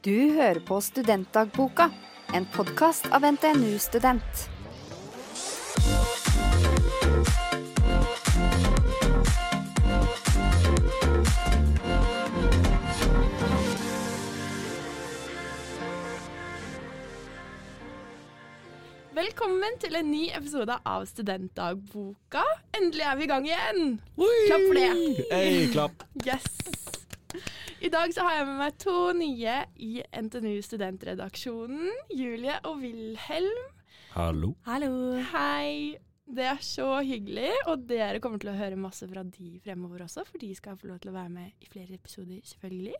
[0.00, 1.90] Du hører på Studentdagboka,
[2.32, 4.46] en podkast av NTNU Student.
[19.12, 22.46] Velkommen til en ny episode av Studentdagboka.
[22.80, 24.00] Endelig er vi i gang igjen!
[24.16, 24.90] Klapp for det.
[25.28, 26.08] Hey, klapp.
[26.24, 26.59] Yes!
[27.80, 29.90] I dag så har jeg med meg to nye i
[30.20, 31.88] NTNU Studentredaksjonen.
[32.12, 33.62] Julie og Wilhelm.
[34.12, 34.52] Hallo.
[34.66, 34.90] Hallo.
[35.32, 35.96] Hei!
[36.30, 40.22] Det er så hyggelig, og dere kommer til å høre masse fra de fremover også,
[40.28, 42.94] for de skal få lov til å være med i flere episoder, selvfølgelig.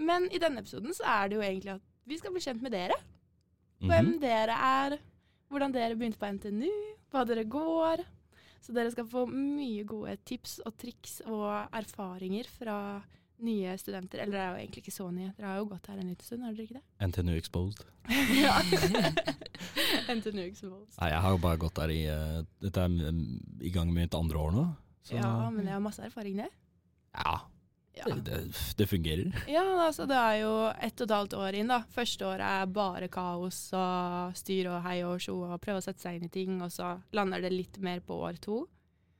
[0.00, 2.74] Men i denne episoden så er det jo egentlig at vi skal bli kjent med
[2.74, 2.96] dere.
[3.80, 4.20] hvem Mhm.
[4.20, 4.98] dere er,
[5.48, 6.72] hvordan dere begynte på NTNU,
[7.12, 8.02] hva dere går.
[8.60, 13.02] Så dere skal få mye gode tips og triks og erfaringer fra
[13.46, 14.20] nye studenter.
[14.22, 16.26] Eller dere er jo egentlig ikke så nye, dere har jo gått her en liten
[16.26, 17.08] stund, har dere ikke det?
[17.10, 17.84] NTNU Exposed.
[18.44, 18.56] ja.
[20.16, 20.96] NTNU Exposed.
[21.00, 23.22] Nei, jeg har jo bare gått der i eh, Dette er mm,
[23.66, 24.66] i gang med mitt andre år nå.
[25.06, 26.50] Så Ja, men jeg har masse erfaring, det.
[27.16, 27.38] ja,
[27.96, 28.04] Ja.
[28.06, 28.40] det, det,
[28.78, 29.32] det fungerer.
[29.50, 30.50] ja, altså det er jo
[30.80, 31.80] ett og et halvt år inn, da.
[31.90, 36.00] Første året er bare kaos og styr og hei og sjo og prøve å sette
[36.04, 38.62] seg inn i ting, og så lander det litt mer på år to.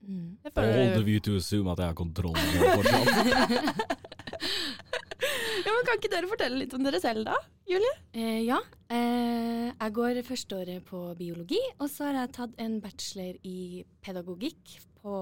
[0.07, 0.39] Mm.
[0.55, 3.97] All the view to assume at jeg har kontroll på det fortsatt.
[5.61, 7.37] Ja, men Kan ikke dere fortelle litt om dere selv, da?
[7.69, 7.93] Julie?
[8.17, 8.57] Eh, ja,
[8.89, 14.79] eh, jeg går førsteåret på biologi, og så har jeg tatt en bachelor i pedagogikk
[15.03, 15.21] på,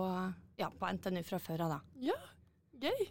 [0.61, 1.80] ja, på NTNU fra før av, da.
[2.12, 2.19] Ja,
[2.78, 3.08] Gøy.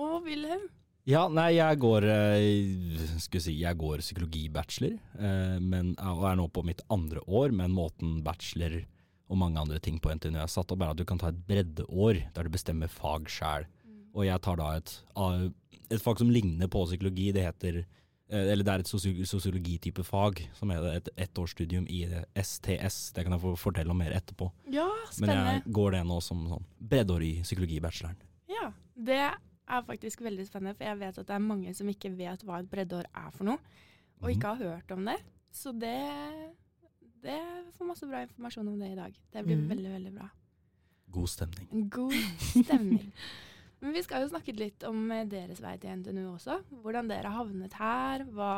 [0.00, 0.64] Og Wilhelm?
[1.06, 6.38] Ja, nei, jeg går eh, Skal vi si, jeg går psykologibachelor, eh, men og er
[6.40, 8.80] nå på mitt andre år, men måten bachelor
[9.26, 11.38] og mange andre ting på NTNU er satt opp, er at du kan ta et
[11.48, 13.66] breddeår der du bestemmer fag sjæl.
[14.16, 15.44] Og jeg tar da et, ah,
[15.92, 17.28] et fag som ligner på psykologi.
[17.36, 18.92] Det heter eh, Eller det er et
[19.28, 22.06] sosiologitype fag, som er et ettårsstudium i
[22.40, 23.12] STS.
[23.12, 24.48] Det kan jeg få fortelle om mer etterpå.
[24.72, 25.42] Ja, spennende.
[25.44, 28.16] Men jeg går det nå som sånn breddeår i psykologibacheloren.
[28.48, 32.10] Ja, Det er faktisk veldig spennende, for jeg vet at det er mange som ikke
[32.16, 33.58] vet hva et breddeår er for noe,
[34.22, 34.36] og Mhm.
[34.36, 35.16] ikke har hørt om det.
[35.52, 35.98] Så det,
[37.22, 37.38] det
[37.76, 39.12] får masse bra informasjon om det i dag.
[39.32, 39.68] Det blir mm.
[39.68, 40.28] veldig, veldig bra.
[41.10, 41.90] God stemning.
[41.90, 43.12] God stemning.
[43.82, 46.60] Men vi skal jo snakke litt om eh, deres vei til NTNU også.
[46.82, 48.24] Hvordan dere havnet her.
[48.36, 48.52] Hva,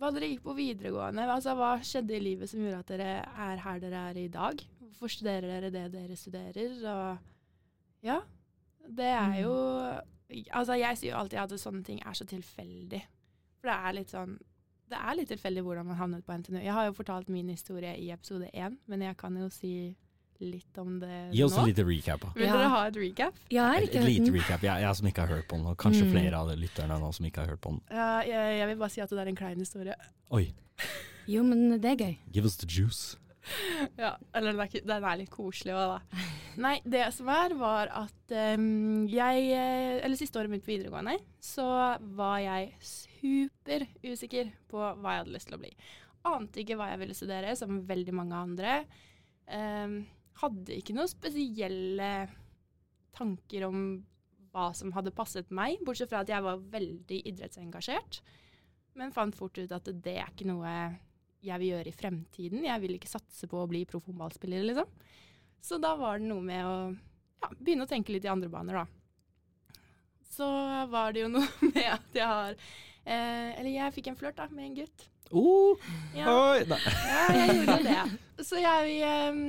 [0.00, 1.26] hva dere gikk på videregående.
[1.26, 3.10] Altså, hva skjedde i livet som gjorde at dere
[3.48, 4.62] er her dere er i dag?
[4.80, 6.76] Hvorfor studerer dere det dere studerer?
[6.94, 8.20] Og ja,
[8.86, 9.56] det er jo
[10.54, 13.00] Altså, jeg sier jo alltid at sånne ting er så tilfeldig.
[13.58, 14.36] For det er litt sånn
[14.90, 16.60] Det er litt tilfeldig hvordan man havnet på NTNU.
[16.62, 19.74] Jeg har jo fortalt min historie i episode én, men jeg kan jo si
[20.40, 21.32] litt om det nå.
[21.36, 22.20] Gi oss en liten recap.
[22.20, 22.30] da.
[22.34, 22.52] Vil Ja.
[22.56, 23.34] dere ha et recap?
[23.50, 24.34] Jeg har ikke et hørt lite den.
[24.34, 24.60] recap.
[24.62, 26.12] Jeg, jeg som ikke har hørt på den, og kanskje Mm.
[26.12, 27.80] flere av de lytterne nå som ikke har hørt på den.
[27.90, 29.94] Ja, jeg, jeg vil bare si at det er en klein historie.
[30.30, 30.52] Oi,
[31.28, 32.18] Jo, men det er gøy.
[32.32, 33.16] give us the juice.
[33.98, 36.18] Ja, Eller den er, ikke- den er litt koselig òg, da.
[36.58, 41.18] Nei, det som er, var at um, jeg eh, Eller siste året mitt på videregående,
[41.40, 45.72] så var jeg super usikker på hva jeg hadde lyst til å bli.
[46.24, 48.84] Ante ikke hva jeg ville studere, som veldig mange andre.
[49.48, 50.06] Em,
[50.40, 52.10] hadde ikke noen spesielle
[53.16, 53.80] tanker om
[54.50, 58.20] hva som hadde passet meg, bortsett fra at jeg var veldig idrettsengasjert.
[58.98, 60.70] Men fant fort ut at det er ikke noe
[61.40, 62.64] jeg vil gjøre i fremtiden.
[62.66, 64.90] Jeg vil ikke satse på å bli proffhåndballspiller, liksom.
[65.62, 68.82] Så da var det noe med å ja, begynne å tenke litt i andre baner,
[68.82, 69.78] da.
[70.30, 70.46] Så
[70.92, 74.46] var det jo noe med at jeg har eh, Eller jeg fikk en flørt da,
[74.52, 75.06] med en gutt.
[75.30, 75.78] Oh,
[76.16, 76.26] Ja.
[76.26, 76.64] oi.
[76.66, 78.44] Ja, jeg gjorde det.
[78.46, 79.42] Så jeg ehm,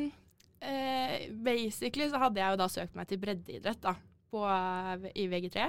[0.62, 3.96] eh, Basically så hadde jeg jo da søkt meg til breddeidrett da,
[4.32, 4.44] på,
[5.18, 5.68] i VG3.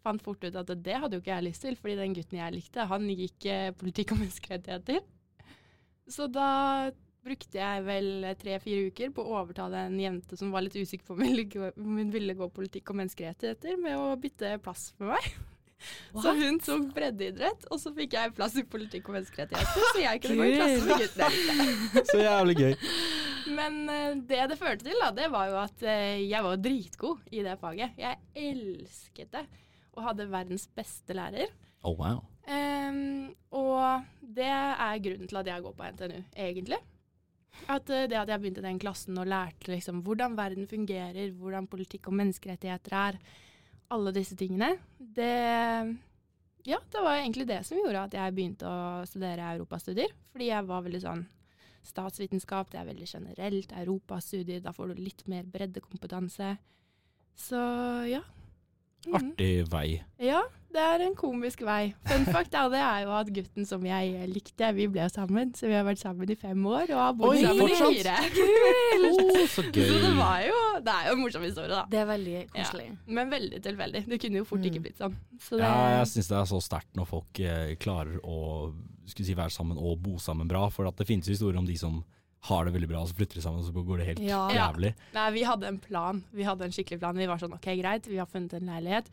[0.00, 2.54] Fant fort ut at det hadde jo ikke jeg lyst til, fordi den gutten jeg
[2.56, 5.02] likte, han gikk eh, politikk og menneskerettigheter.
[6.10, 6.48] Så da
[7.20, 11.18] brukte jeg vel tre-fire uker på å overtale en jente som var litt usikker på
[11.18, 15.28] om hun ville gå- politikk og menneskerettigheter, med å bytte plass med meg.
[16.22, 20.20] Så hun tok breddeidrett, og så fikk jeg plass i politikk og menneskerettigheter, så jeg
[20.20, 22.02] kunne gå i klasse med guttene.
[22.10, 22.74] Så jævlig gøy.
[23.48, 27.32] Men eh, det det førte til, da, det var jo at eh, jeg var dritgod
[27.32, 27.96] i det faget.
[28.00, 29.44] Jeg elsket det,
[29.96, 31.52] og hadde verdens beste lærer.
[31.82, 32.20] Oh, wow.
[32.50, 36.80] Um, og det er grunnen til at jeg går på NTNU, egentlig.
[37.70, 41.32] At eh, det at jeg begynte i den klassen og lærte liksom hvordan verden fungerer,
[41.36, 43.18] hvordan politikk og menneskerettigheter er,
[43.90, 45.34] alle disse tingene, det
[46.68, 50.12] Ja, det var egentlig det som gjorde at jeg begynte å studere europastudier.
[50.30, 51.22] Fordi jeg var veldig sånn
[51.86, 53.72] Statsvitenskap, det er veldig generelt.
[53.72, 56.56] Europastudier, da får du litt mer breddekompetanse.
[57.40, 57.60] Så
[58.10, 58.20] ja.
[59.08, 59.14] Mm.
[59.16, 59.86] Artig vei.
[60.20, 60.42] Ja,
[60.74, 61.94] det er en komisk vei.
[62.04, 65.54] Fun fact av det er jo at gutten som jeg likte, vi ble sammen.
[65.56, 68.18] Så vi har vært sammen i fem år og har bodd sammen i fire.
[68.20, 69.88] Å, så Så gøy.
[70.04, 71.80] det var jo Det er jo en morsom historie, da.
[71.90, 72.86] Det er veldig koselig.
[73.08, 74.04] Men veldig tilfeldig.
[74.12, 74.86] Det kunne jo fort ikke Mm.
[74.90, 75.16] blitt sånn.
[75.40, 78.38] Så det, Ja, jeg syns det er så sterkt når folk eh, klarer å
[79.12, 80.68] skulle si, være sammen og bo sammen bra.
[80.72, 82.00] For at det finnes jo historier om de som
[82.48, 84.46] har det veldig bra, og så flytter de sammen, og så går det helt Ja.
[84.54, 84.94] jævlig.
[85.12, 86.22] Nei, vi hadde en plan.
[86.32, 87.16] Vi hadde en skikkelig plan.
[87.20, 89.10] Vi var sånn OK, greit, vi har funnet en leilighet.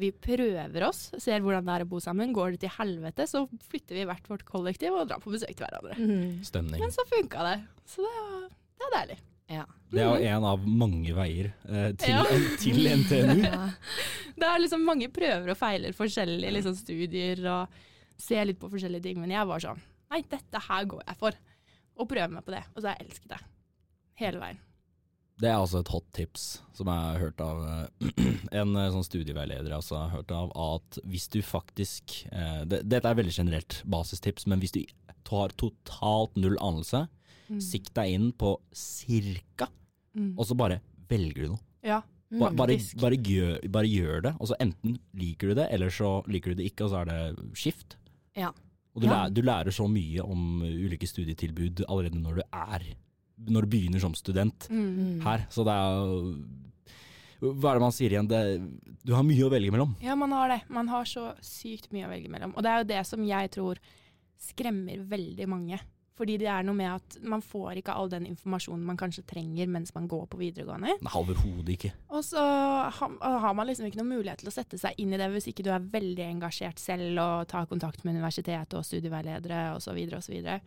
[0.00, 2.32] Vi prøver oss, ser hvordan det er å bo sammen.
[2.32, 5.66] Går det til helvete, så flytter vi hvert vårt kollektiv og drar på besøk til
[5.66, 5.98] hverandre.
[6.00, 6.38] Mm.
[6.48, 6.80] Stemning.
[6.80, 7.58] Men så funka det.
[7.84, 8.48] Så det, var,
[8.80, 9.18] det er deilig.
[9.50, 9.64] Ja.
[9.90, 12.24] Det er jo en av mange veier eh, til, Ja.
[12.62, 13.44] til NTNU.
[13.50, 13.68] Ja.
[14.40, 17.68] Det er liksom mange prøver og feiler forskjellige liksom, studier og
[18.20, 19.20] ser litt på forskjellige ting.
[19.22, 19.80] Men jeg var sånn
[20.10, 21.36] Nei, dette her går jeg for.
[22.02, 22.64] Og prøver meg på det.
[22.74, 23.38] Og så har jeg elsket det.
[24.18, 24.58] Hele veien.
[25.40, 26.42] Det er altså et hot tips
[26.76, 28.08] som jeg har hørt av eh,
[28.60, 33.08] en eh, sånn studieveileder jeg har hørt av, at hvis du faktisk eh, det, Dette
[33.08, 34.82] er veldig generelt basistips, men hvis du
[35.30, 37.06] har totalt null anelse,
[37.50, 37.58] Mm.
[37.66, 39.66] sikt deg inn på cirka,
[40.14, 40.34] Mm.
[40.38, 40.76] og så bare
[41.08, 41.58] velger du noe.
[41.82, 42.00] Ja.
[42.30, 42.56] Ba, Mm.
[42.56, 46.50] bare, bare, gjør, bare gjør det, og så enten liker du det, eller så liker
[46.54, 47.96] du det ikke, og så er det skift.
[48.36, 48.48] Ja.
[48.94, 49.12] Og du, Ja.
[49.26, 52.82] lærer, du lærer så mye om ulike studietilbud allerede når du er
[53.40, 54.96] Når du begynner som student Mm.
[55.16, 55.20] Mm.
[55.24, 55.46] her.
[55.48, 56.34] Så det er
[57.40, 58.28] Hva er det man sier igjen?
[58.28, 58.40] Det,
[59.06, 59.94] du har mye å velge mellom.
[60.02, 60.58] Ja, man har det.
[60.68, 62.52] Man har så sykt mye å velge mellom.
[62.54, 63.78] Og det er jo det som jeg tror
[64.38, 65.80] skremmer veldig mange.
[66.20, 69.70] Fordi det er noe med at man får ikke all den informasjonen man kanskje trenger
[69.72, 70.98] mens man går på videregående.
[71.00, 71.92] Nei, overhodet ikke.
[72.12, 72.42] Og så
[72.92, 73.14] har,
[73.46, 75.64] har man liksom ikke noen mulighet til å sette seg inn i det hvis ikke
[75.64, 79.86] du er veldig engasjert selv og tar kontakt med universitetet og studieveiledere osv.
[79.88, 80.60] Så, videre, og så, videre.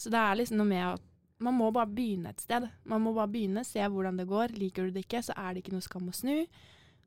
[0.00, 1.04] så det er liksom noe med at
[1.44, 2.64] man må bare begynne et sted.
[2.88, 4.56] Man må bare begynne, se hvordan det går.
[4.56, 6.46] Liker du det ikke, så er det ikke noe skam å snu,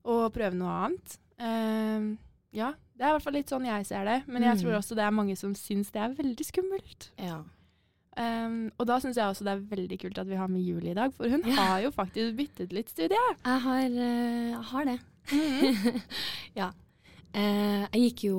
[0.06, 1.15] og prøve noe annet.
[1.41, 2.13] Uh,
[2.53, 4.19] ja, det er i hvert fall litt sånn jeg ser det.
[4.30, 4.62] Men jeg Mm.
[4.62, 7.09] tror også det er mange som syns det er veldig skummelt.
[7.18, 7.39] Ja.
[8.19, 10.92] Ehm, og da syns jeg også det er veldig kult at vi har med Julie
[10.92, 11.56] i dag, for hun Ja.
[11.56, 13.16] har jo faktisk byttet litt studie.
[13.45, 15.00] Jeg har, eh, jeg har det.
[16.60, 16.71] ja.
[17.30, 18.38] Uh, jeg gikk jo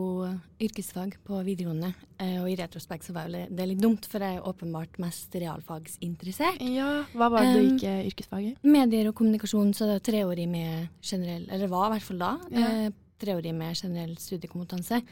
[0.61, 4.43] yrkesfag på videregående, uh, og i retrospekt så var det litt dumt, for jeg er
[4.51, 6.59] åpenbart mest realfagsinteressert.
[6.75, 8.57] Ja, Hva var det du Um, gikk uh, yrkesfag i?
[8.67, 12.33] Medier og kommunikasjon, så det er treårig med generell, eller var i hvert fall da,
[12.51, 12.91] Ja.
[13.23, 15.03] treårig med generell studiekompetanse.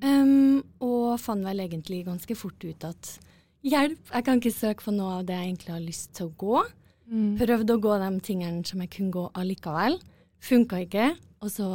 [0.00, 3.18] Um, og fant vel egentlig ganske fort ut at
[3.66, 6.34] hjelp, jeg kan ikke søke på noe av det jeg egentlig har lyst til å
[6.38, 6.60] gå.
[7.08, 7.38] Mm.
[7.40, 9.98] Prøvde å gå de tingene som jeg kunne gå allikevel.
[10.44, 11.08] Funka ikke,
[11.42, 11.68] og så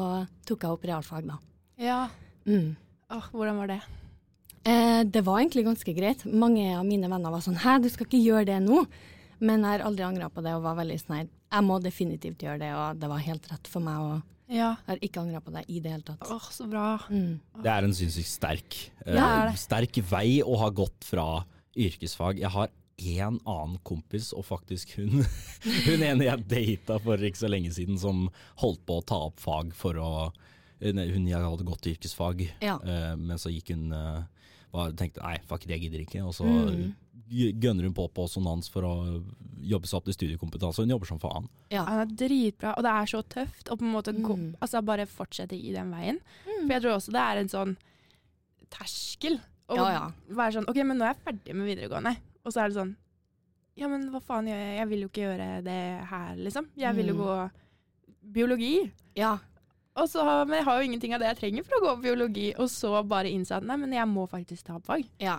[0.47, 1.39] tok jeg opp realfag, da.
[1.81, 1.99] Ja.
[2.45, 2.75] Mm.
[3.13, 3.81] Åh, hvordan var det?
[4.63, 6.23] Eh, det var egentlig ganske greit.
[6.25, 8.87] Mange av mine venner var sånn 'hæ, du skal ikke gjøre det nå'.
[9.39, 12.59] Men jeg har aldri angra på det og var veldig sånn 'jeg må definitivt gjøre
[12.59, 13.97] det', og det var helt rett for meg.
[13.99, 14.77] og Ja.
[14.87, 16.21] jeg har ikke angra på det i det hele tatt.
[16.21, 16.97] Åh, så bra.
[17.09, 17.39] Mm.
[17.61, 21.43] Det er en sinnssykt sterk, eh, Ja, er sterk vei å ha gått fra
[21.75, 22.39] yrkesfag.
[22.39, 22.69] Jeg har
[23.03, 25.23] en annen kompis, og faktisk hun,
[25.87, 28.27] hun ene jeg data for ikke så lenge siden, som
[28.61, 30.11] holdt på å ta opp fag for å
[30.83, 30.97] Hun
[31.29, 32.73] jeg hadde gått yrkesfag, Ja.
[32.83, 36.23] eh, men så gikk hun eh, tenkte nei, fuck it, jeg gidder ikke.
[36.27, 36.91] Og så Mm.
[37.61, 39.23] gønner hun på på sonans for å
[39.63, 40.83] jobbe seg opp til studiekompetanse.
[40.83, 41.47] Hun jobber som faen.
[41.71, 41.85] Ja.
[41.87, 44.55] Han er dritbra, og det er så tøft å på en måte gå, Mm.
[44.59, 46.19] altså bare fortsette i den veien.
[46.45, 46.67] Mm.
[46.67, 47.77] For jeg tror også det er en sånn
[48.69, 49.39] terskel.
[49.73, 50.03] Å Ja, ja.
[50.39, 52.15] være sånn OK, men nå er jeg ferdig med videregående.
[52.45, 52.95] Og så er det sånn
[53.75, 54.77] Ja, men hva faen gjør jeg?
[54.77, 55.79] Jeg vil jo ikke gjøre det
[56.11, 56.67] her, liksom.
[56.77, 57.23] Jeg vil jo Mm.
[57.23, 57.51] gå
[58.33, 58.91] biologi.
[59.15, 59.37] ja.
[59.95, 62.47] Og så, men jeg har jo ingenting av det jeg trenger for å gå biologi.
[62.57, 65.03] Og så bare innse at nei, men jeg må faktisk ta opp fag.
[65.21, 65.35] Ja.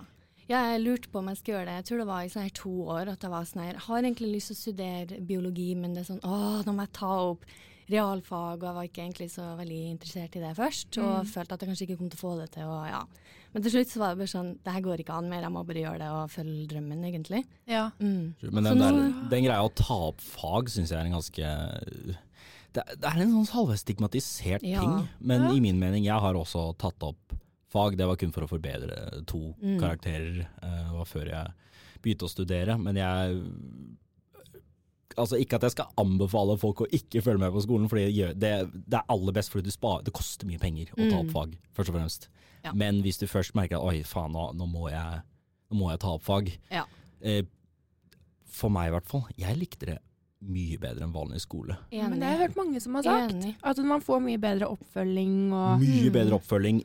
[0.46, 1.74] Jeg lurte på om jeg skulle gjøre det.
[1.80, 4.02] Jeg tror det var i sånn her to år at jeg var sånn her har
[4.04, 7.10] egentlig lyst til å studere biologi, men det er sånn Å, nå må jeg ta
[7.32, 7.42] opp
[7.90, 10.98] realfag, og jeg var ikke egentlig så veldig interessert i det først.
[10.98, 11.26] Og Mm.
[11.28, 13.02] følte at jeg kanskje ikke kom til å få det til, og ja.
[13.52, 15.52] Men til slutt så var det bare sånn Det her går ikke an mer, jeg
[15.52, 17.44] må bare gjøre det og følge drømmen, egentlig.
[17.68, 17.90] Ja.
[18.00, 18.34] Mm.
[18.50, 22.16] Men den, der, den greia å ta opp fag syns jeg er en ganske
[22.74, 24.80] det, er- det er en sånn halvveis stigmatisert Ja.
[24.80, 25.50] ting, men Ja.
[25.52, 27.16] i min mening, jeg har også tatt opp
[27.70, 27.96] fag.
[27.96, 29.78] Det var kun for å forbedre to Mm.
[29.80, 30.34] karakterer.
[30.34, 31.52] Det uh, var før jeg
[32.02, 32.76] begynte å studere.
[32.80, 33.42] Men jeg
[35.16, 38.38] Altså Ikke at jeg skal anbefale folk å ikke følge med på skolen, for det,
[38.38, 41.32] det er aller best fordi du sparer Det koster mye penger å ta opp Mm.
[41.32, 42.28] fag, først og fremst.
[42.64, 42.72] Ja.
[42.72, 45.20] Men hvis du først merker at oi, faen, nå, nå, må, jeg,
[45.70, 46.50] nå må jeg ta opp fag.
[46.72, 46.84] Ja.
[47.22, 47.42] Eh,
[48.46, 49.24] for meg i hvert fall.
[49.36, 49.98] Jeg likte det
[50.44, 51.76] mye bedre enn vanlig skole.
[51.92, 53.32] Men det har jeg hørt mange som har sagt.
[53.34, 53.54] Enig.
[53.62, 56.12] At man får mye bedre oppfølging og Mye Mm.
[56.12, 56.82] bedre oppfølging.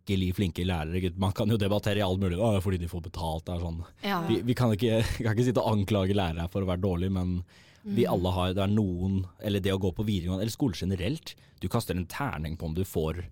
[0.00, 1.00] Skikkelig flinke lærere.
[1.04, 1.18] Gutt.
[1.18, 2.38] Man kan jo debattere i alt mulig.
[2.40, 3.44] Å, fordi de får betalt.
[3.46, 3.80] Det er sånn.
[4.02, 4.20] Ja.
[4.26, 7.42] Vi, vi kan, ikke, kan ikke sitte og anklage lærere for å være dårlige, men
[7.84, 8.10] vi Mm.
[8.12, 11.34] alle har Det er noen Eller det å gå på videregående, eller skole generelt.
[11.62, 13.22] Du kaster en terning på om du får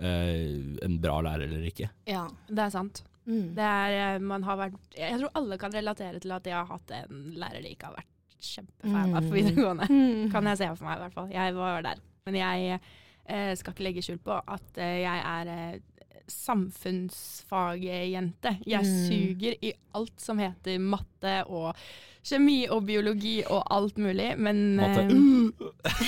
[0.00, 1.90] øh, en bra lærer eller ikke.
[2.08, 2.22] Ja.
[2.48, 3.02] Det er sant.
[3.28, 3.50] Mm.
[3.54, 6.64] Det er, eh, man har vært, jeg tror alle kan relatere til at de har
[6.70, 9.36] hatt en lærer de ikke har vært kjempefan av på Mm.
[9.36, 9.88] videregående.
[9.90, 10.30] Mm.
[10.32, 11.28] Kan jeg se for meg, i hvert fall.
[11.36, 12.00] Jeg var der.
[12.24, 12.80] Men jeg
[13.28, 15.52] eh, skal ikke legge skjul på at eh, jeg er
[16.30, 18.56] samfunnsfagjente.
[18.66, 19.08] Jeg Mm.
[19.08, 21.74] suger i alt som heter matte og
[22.22, 25.06] kjemi og biologi og alt mulig, men Matte.
[25.10, 25.50] Uh.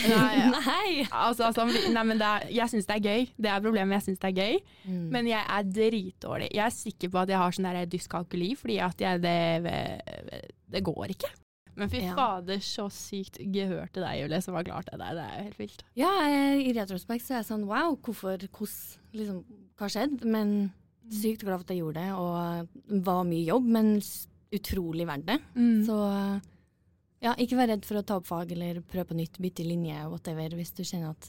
[0.09, 1.07] nei, Nei!
[1.11, 3.26] altså, altså, nei, men det er, jeg syns det er gøy.
[3.37, 4.59] Det er problemet, jeg syns det er gøy.
[4.87, 5.09] Mm.
[5.11, 6.49] Men jeg er dritdårlig.
[6.52, 9.73] Jeg er sikker på at jeg har sånn der dyskalkuli, fordi at jeg, det,
[10.73, 11.31] det går ikke.
[11.75, 12.12] Men fy Ja.
[12.14, 15.14] fader, så sykt gehør til deg, Julie, som har klart det der.
[15.17, 15.81] Det er jo helt vilt.
[15.97, 16.11] Ja,
[16.61, 18.76] i retrospekt så er jeg sånn wow, hvorfor, hvordan,
[19.17, 19.38] liksom,
[19.83, 20.55] hva skjedd, Men
[21.12, 23.95] sykt glad for at jeg gjorde det, og det var mye jobb, men
[24.53, 25.39] utrolig verdt det.
[25.57, 25.81] Mm.
[25.89, 25.97] Så
[27.23, 29.99] ja, ikke vær redd for å ta opp fag eller prøve på nytt, bytte linje,
[30.11, 31.29] whatever, hvis du kjenner at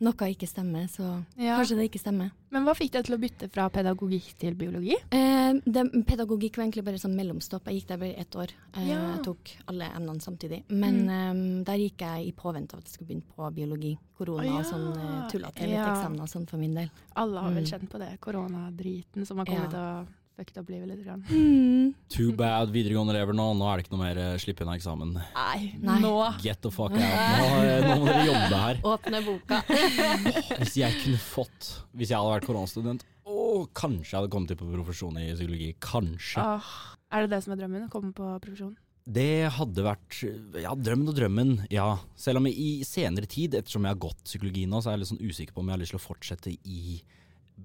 [0.00, 1.56] noe ikke stemmer, så Ja.
[1.58, 2.30] kanskje det ikke stemmer.
[2.50, 4.94] Men hva fikk deg til å bytte fra pedagogikk til biologi?
[5.12, 7.64] Eh, det, pedagogikk var egentlig bare sånn mellomstopp.
[7.66, 8.48] Jeg gikk der bare ett år.
[8.74, 9.14] Eh, Ja.
[9.16, 10.62] Jeg tok alle emnene samtidig.
[10.70, 13.98] Men eh, der gikk jeg i påvente av at jeg skulle begynne på biologi.
[14.18, 15.24] Korona Å, og sånn ja.
[15.24, 15.94] eh, tulla til litt Ja.
[15.94, 16.90] eksamener og sånn for min del.
[17.16, 17.70] Alle har vel Mm.
[17.70, 19.54] kjent på det, koronadriten som har Ja.
[19.54, 20.06] kommet og
[20.38, 21.02] fucket opp livet litt.
[21.04, 21.24] Grann.
[21.28, 21.92] Mm.
[22.12, 23.50] Too bad videregående elever nå.
[23.58, 25.14] Nå er det ikke noe mer slippe slipp unna eksamen.
[25.34, 25.98] Nei, Nei.
[26.04, 27.02] nå Get the fuck out.
[27.02, 28.82] Nå, eh, nå må dere jobbe her.
[28.94, 29.60] Åpne boka.
[30.62, 34.60] Hvis jeg kunne fått Hvis jeg hadde vært koronastudent, å, kanskje jeg hadde kommet til
[34.60, 35.72] på profesjon i psykologi.
[35.84, 36.44] Kanskje.
[36.44, 36.74] Åh,
[37.12, 37.88] Er det det som er drømmen?
[37.88, 38.76] Å komme på profesjon?
[39.08, 40.18] Det hadde vært
[40.60, 41.94] Ja, drømmen og drømmen, ja.
[42.20, 45.04] Selv om jeg i senere tid, ettersom jeg har gått psykologi nå, så er jeg
[45.04, 46.98] litt sånn usikker på om jeg har lyst til å fortsette i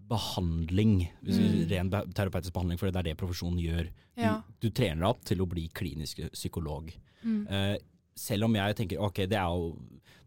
[0.10, 1.10] behandling.
[1.24, 1.70] Hvis Mm.
[1.70, 3.84] Ren terapeutisk behandling, for det er det profesjonen gjør.
[4.16, 4.42] Du, Ja.
[4.62, 6.92] du trener deg opp til å bli klinisk psykolog.
[7.26, 7.48] Mm.
[7.50, 7.78] Eh,
[8.16, 9.78] selv om jeg tenker ok, det er jo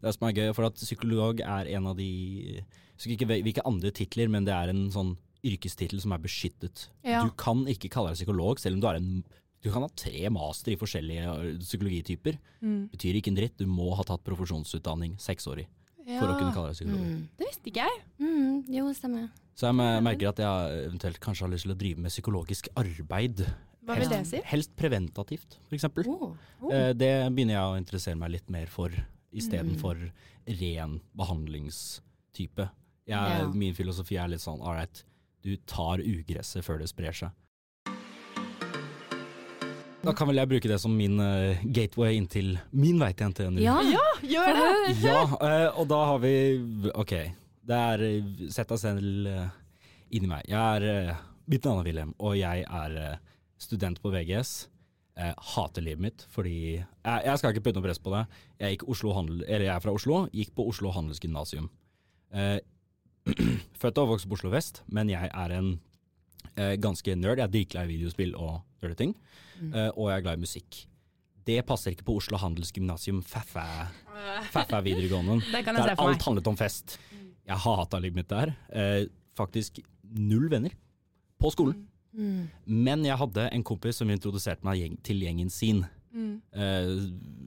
[0.01, 2.63] det som er gøy, for at psykolog er en av de
[2.97, 6.17] Jeg husker ikke hvil- hvilke andre titler, men det er en sånn yrkestittel som er
[6.17, 6.87] beskyttet.
[7.05, 7.23] Ja.
[7.23, 9.23] Du kan ikke kalle deg psykolog, selv om du er en
[9.63, 12.37] Du kan ha tre master i forskjellige psykologityper.
[12.61, 12.89] Mm.
[12.91, 13.57] Betyr ikke en dritt.
[13.57, 15.65] Du må ha tatt profesjonsutdanning seksårig
[16.07, 16.19] Ja.
[16.19, 17.01] for å kunne kalle deg psykolog.
[17.01, 17.27] Mm.
[17.37, 18.01] Det visste ikke jeg.
[18.21, 18.63] Mm.
[18.69, 19.29] Jo, stemmer.
[19.57, 23.39] Så jeg merker at jeg eventuelt kanskje har lyst til å drive med psykologisk arbeid.
[23.87, 24.41] Hva vil det si?
[24.45, 26.05] Helst preventativt, for eksempel.
[26.11, 26.35] Oh.
[26.61, 26.69] Oh.
[26.73, 28.91] Eh, Det begynner jeg å interessere meg litt mer for,
[29.33, 30.59] istedenfor Mm.
[30.59, 32.69] ren behandlingstype.
[33.07, 33.47] Jeg, Ja.
[33.47, 35.03] Min filosofi er litt sånn right,
[35.41, 37.31] du tar ugresset før det sprer seg.
[40.03, 43.27] Da kan vel jeg bruke det som min uh, gateway inn til min vei til
[43.31, 43.59] NTNU.
[43.59, 43.81] Ja,
[44.21, 45.01] Gjør det!
[45.03, 46.33] Ja, uh, og da har vi
[46.95, 47.13] OK.
[47.67, 49.57] Det er eh, Sett deg selv eh,
[50.15, 50.47] inni meg.
[50.47, 53.19] Jeg er uh, Mitt navn er Wilhelm, og jeg er eh,
[53.59, 54.53] student på VGS.
[55.17, 58.25] Jeg hater livet mitt fordi jeg, jeg skal ikke putte noe press på det.
[58.59, 58.81] Jeg,
[59.15, 61.69] handel, eller jeg er fra Oslo, gikk på Oslo handelsgymnasium.
[62.35, 62.59] Eh,
[63.81, 65.71] født og vokst på Oslo vest, men jeg er en
[66.55, 67.39] eh, ganske nerd.
[67.39, 69.15] Jeg er dritglad i videospill og sånne ting,
[69.71, 70.83] eh, og jeg er glad i musikk.
[71.47, 73.87] Det passer ikke på Oslo handelsgymnasium, faffa
[74.51, 75.39] Faffa videregående.
[75.53, 76.97] Det Der alt handlet om fest.
[77.47, 78.53] Jeg hata livet mitt der.
[78.69, 79.05] Eh,
[79.37, 79.79] faktisk
[80.17, 80.73] null venner
[81.39, 81.85] på skolen.
[82.17, 82.47] Mm.
[82.65, 85.83] Men jeg hadde en kompis som introduserte meg gjeng, til gjengen sin.
[86.17, 86.39] Mm.
[86.51, 86.91] Eh,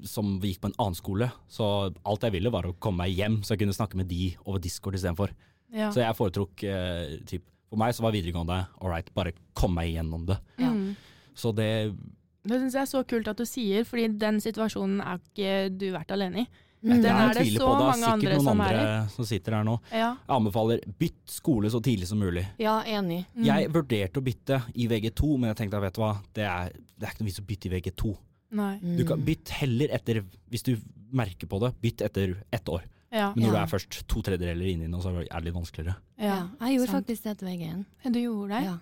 [0.07, 1.31] som gikk på en annen skole.
[1.51, 1.65] Så
[2.07, 4.63] alt jeg ville var å komme meg hjem, så jeg kunne snakke med de over
[4.63, 5.35] Discord istedenfor.
[5.75, 5.91] Ja.
[5.95, 9.93] Så jeg foretrok eh, typ For meg så var videregående all right, bare komme meg
[9.93, 10.41] igjennom det.
[10.59, 10.73] Ja.
[10.75, 10.97] Mm.
[11.39, 11.95] Så det
[12.43, 15.91] Det syns jeg er så kult at du sier, fordi den situasjonen er ikke du
[15.95, 16.49] vært alene i.
[16.81, 17.03] Mm.
[17.03, 17.81] Den er det så på det.
[17.81, 19.75] er mange sikkert andre noen som er andre som sitter her nå.
[19.93, 20.11] Ja.
[20.17, 22.47] Jeg anbefaler bytt skole så tidlig som mulig.
[22.63, 23.19] Ja, enig.
[23.35, 23.45] Mm.
[23.51, 27.07] Jeg vurderte å bytte i VG2, men jeg tenkte vet du hva, det er, det
[27.09, 28.15] er ikke noe vits å bytte i VG2.
[28.61, 28.73] Nei.
[28.99, 30.73] Du kan bytte heller etter, hvis du
[31.13, 32.87] merker på det, bytt etter ett år.
[33.11, 33.33] Ja.
[33.35, 35.97] Men når du er først to tredjedeler inni nå, så er det litt vanskeligere.
[36.17, 36.31] ja.
[36.31, 37.01] Ja, jeg gjorde sant.
[37.05, 37.85] faktisk det etter VG1.
[38.15, 38.61] Du gjorde det?
[38.71, 38.77] Ja.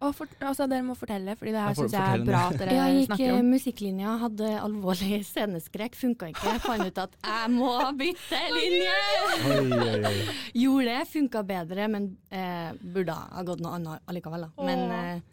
[0.00, 2.70] Og for, altså, dere må fortelle, fordi det her syns jeg er bra at dere
[2.72, 2.94] snakker om.
[2.96, 3.50] Jeg gikk om.
[3.52, 6.54] musikklinja, hadde alvorlig sceneskrekk, funka ikke.
[6.54, 10.14] Jeg fant ut at jeg må bytte linje!
[10.56, 14.48] Gjorde det, funka bedre, men eh, burde ha gått noe annet allikevel.
[14.48, 14.66] Da.
[14.70, 15.26] Men eh,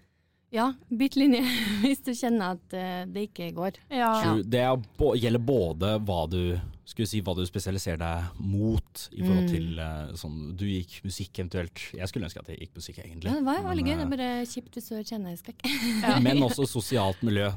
[0.58, 1.46] ja, bytt linje
[1.86, 3.80] hvis du kjenner at eh, det ikke går.
[3.88, 4.12] Ja.
[4.44, 4.84] Det er,
[5.16, 6.42] gjelder både hva du
[6.88, 9.52] skulle si, hva du spesialiserer deg mot i forhold Mm.
[9.52, 11.82] til eh, sånn Du gikk musikk eventuelt.
[11.94, 13.28] Jeg skulle ønske at jeg gikk musikk, egentlig.
[13.32, 15.66] Ja, det var jo veldig gøy, det eh, er bare kjipt hvis du kjenner kjenneskrekk.
[16.02, 16.20] Ja.
[16.26, 17.50] Men også sosialt miljø.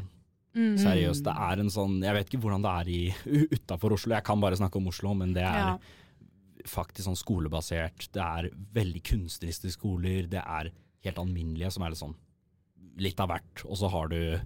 [0.51, 0.75] Mm.
[0.83, 1.23] Seriøst.
[1.23, 4.41] Det er en sånn Jeg vet ikke hvordan det er i utafor Oslo, jeg kan
[4.43, 5.79] bare snakke om Oslo, men det er Ja.
[6.67, 8.09] faktisk sånn skolebasert.
[8.13, 10.27] Det er veldig kunstneriske skoler.
[10.29, 10.73] Det er
[11.07, 12.17] helt alminnelige, som er litt sånn
[12.99, 13.63] litt av hvert.
[13.65, 14.41] Og så har du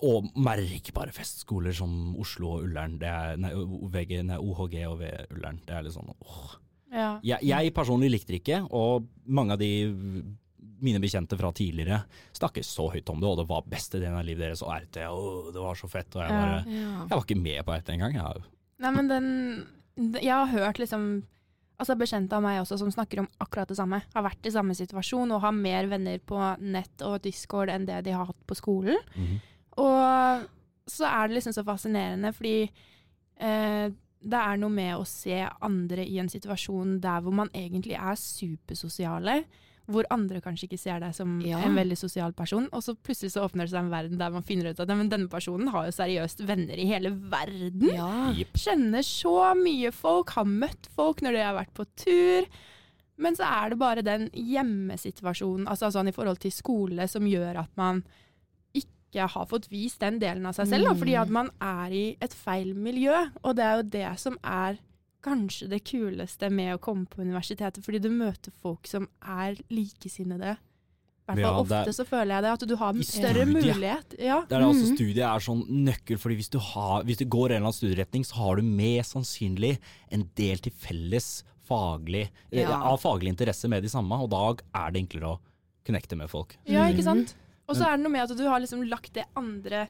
[0.00, 2.96] og merkbare festskoler som Oslo og Ullern.
[3.00, 3.52] Det er, nei,
[3.92, 5.60] VG, nei, OHG og V Ullern.
[5.66, 6.56] Det er litt sånn åh.
[6.88, 7.08] Ja.
[7.22, 9.72] Jeg, jeg personlig likte det ikke, og mange av de
[10.78, 12.04] mine bekjente fra tidligere
[12.36, 15.00] snakker så høyt om det, og det var beste delen av livet deres, og RT,
[15.10, 16.14] og det var så fett.
[16.14, 16.92] Og jeg bare Ja.
[17.02, 18.14] Jeg var ikke med på RT engang.
[18.14, 18.46] Jeg,
[18.78, 19.66] Nei, men den
[20.22, 21.24] Jeg har hørt liksom
[21.78, 24.02] Altså Bekjente av meg også som snakker om akkurat det samme.
[24.14, 28.00] Har vært i samme situasjon og har mer venner på nett og Discord enn det
[28.04, 28.98] de har hatt på skolen.
[29.14, 29.38] Mhm.
[29.78, 30.46] Og
[30.88, 32.70] så er det liksom så fascinerende, fordi
[33.40, 37.94] eh, det er noe med å se andre i en situasjon der hvor man egentlig
[37.94, 39.42] er supersosiale,
[39.88, 41.60] hvor andre kanskje ikke ser deg som Ja.
[41.64, 44.42] en veldig sosial person, og så plutselig så åpner det seg en verden der man
[44.44, 47.88] finner ut at men denne personen har jo seriøst venner i hele verden.
[47.94, 48.34] ja.
[48.58, 52.48] Kjenner så mye folk, har møtt folk når de har vært på tur.
[53.18, 57.62] Men så er det bare den hjemmesituasjonen, altså sånn i forhold til skole, som gjør
[57.64, 58.02] at man
[59.12, 60.84] ikke har fått vist den delen av seg selv.
[60.84, 60.98] Da, Mm.
[60.98, 63.30] fordi at man er i et feil miljø.
[63.44, 64.78] Og det er jo det som er
[65.22, 70.56] kanskje det kuleste med å komme på universitetet, fordi du møter folk som er likesinnede.
[71.28, 73.44] I hvert Ja, fall det er- ofte så føler jeg det, at du har større
[73.46, 74.14] mulighet.
[74.18, 74.40] Ja.
[74.48, 74.96] Det er altså Mhm.
[74.96, 78.24] Studiet er sånn nøkkel, fordi hvis du, har, hvis du går en eller annen studieretning,
[78.24, 79.78] så har du mest sannsynlig
[80.10, 84.54] en del til felles faglig, eh, av faglig interesse med de samme, og da
[84.86, 85.38] er det enklere å
[85.84, 86.56] connecte med folk.
[86.66, 87.34] Ja, ikke sant?
[87.68, 89.88] Og så er det noe med at du har liksom lagt det andre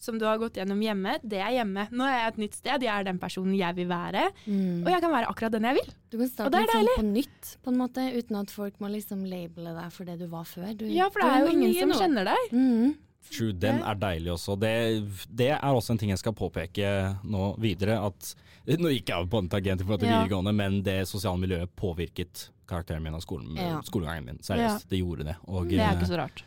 [0.00, 1.82] som du har gått gjennom hjemme, det er hjemme.
[1.92, 4.80] Nå er jeg et nytt sted, jeg er den personen jeg vil være, Mm.
[4.86, 5.90] og jeg kan være akkurat den jeg vil.
[6.10, 8.88] Du kan starte det litt sånn på nytt, på en måte, uten at folk må
[8.90, 10.72] liksom labele deg for det du var før.
[10.74, 11.98] Du, Ja, for det er jo ingen som nå.
[12.00, 12.50] kjenner deg.
[12.50, 12.94] Mm.
[13.30, 14.56] True, den er deilig også.
[14.58, 15.04] Det,
[15.36, 18.34] det er også en ting jeg skal påpeke nå videre, at
[18.66, 20.24] nå gikk jeg på en tangent i forhold til Ja.
[20.24, 23.82] videregående, men det sosiale miljøet påvirket karakteren min og skolen, Ja.
[23.82, 24.38] skolegangen min.
[24.40, 24.48] Ja.
[24.56, 25.36] Seriøst, det gjorde det.
[25.46, 26.42] Og, Det er eh, ikke så rart.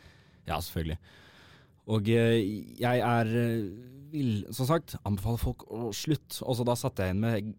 [0.48, 0.98] Ja, selvfølgelig.
[1.94, 2.40] Og eh,
[2.80, 3.70] jeg er eh,
[4.14, 6.42] vil, som sagt, anbefale folk å slutte.
[6.46, 7.54] Og så da satte jeg inn med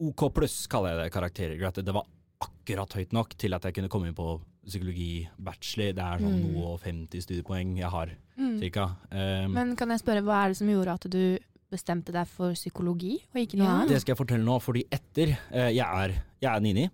[0.00, 1.82] OK pluss, kaller jeg det karakterer.
[1.84, 2.06] Det var
[2.40, 5.92] akkurat høyt nok til at jeg kunne komme inn på psykologi bachelor.
[5.96, 6.46] Det er sånn Mm.
[6.54, 8.58] noe og 50 studiepoeng jeg har, Mm.
[8.60, 8.96] cirka.
[9.12, 11.38] Um, Men kan jeg spørre, hva er det som gjorde at du
[11.70, 13.74] bestemte deg for psykologi, og ikke noe Ja.
[13.82, 13.88] annet?
[13.88, 16.88] Det skal jeg fortelle nå, fordi etter uh, jeg er, jeg er Nini,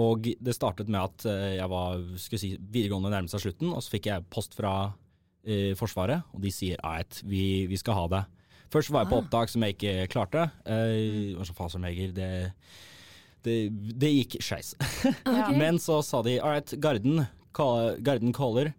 [0.00, 3.82] og det startet med at eh, jeg var, skulle si, videregående nærmet seg slutten, og
[3.84, 4.72] så fikk jeg post fra
[5.46, 8.22] eh, Forsvaret, og de sier at vi, vi skal ha det.
[8.74, 9.22] Først var jeg på Ah.
[9.22, 10.48] opptak som jeg ikke klarte.
[10.66, 12.10] Uh, var så fasermeger.
[12.16, 12.30] Det,
[13.46, 13.54] det,
[14.00, 14.72] det gikk skeis.
[15.28, 15.54] Okay.
[15.60, 18.72] Men så sa de alright, Garden, call, Garden caller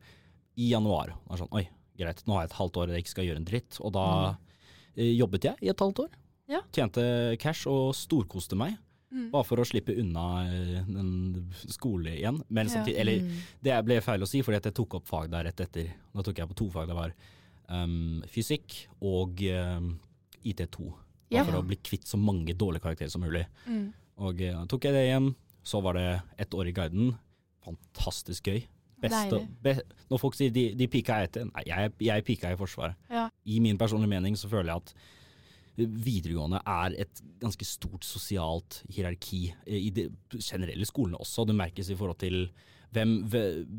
[0.60, 1.14] i januar.
[1.30, 1.64] Og sånn, oi,
[2.00, 3.80] greit, nå har jeg et halvt år jeg ikke skal gjøre en dritt.
[3.80, 4.06] Og da
[4.98, 6.12] eh, jobbet jeg i et halvt år.
[6.52, 6.60] Ja.
[6.76, 7.06] Tjente
[7.42, 8.76] cash og storkoste meg.
[9.16, 9.30] Mm.
[9.32, 12.42] Bare for å slippe unna eh, den skole igjen.
[12.50, 12.74] Men Ja.
[12.74, 13.38] samtidig, eller Mm.
[13.64, 15.94] det ble feil å si, fordi at jeg tok opp fag der rett etter.
[16.14, 16.88] Da tok jeg på to fag.
[16.92, 17.14] Det var
[17.70, 20.00] um, fysikk og um,
[20.44, 20.92] IT2.
[20.92, 21.00] Bare
[21.32, 21.44] Ja.
[21.48, 23.46] for å bli kvitt så mange dårlige karakterer som mulig.
[23.68, 23.94] Mm.
[24.20, 25.36] Og eh, da tok jeg det igjen.
[25.64, 27.16] Så var det ett år i guiden.
[27.66, 28.64] Fantastisk gøy.
[29.02, 29.74] Beste, be,
[30.10, 32.96] når folk sier de, de pika etter, nei, jeg, jeg pika i Forsvaret.
[33.12, 33.28] Ja.
[33.46, 34.94] I min personlige mening så føler jeg at
[35.78, 39.54] videregående er et ganske stort sosialt hierarki.
[39.68, 40.10] eh, I de
[40.40, 41.46] generelle skolene også.
[41.48, 42.50] Det merkes i forhold til
[42.94, 43.28] hvem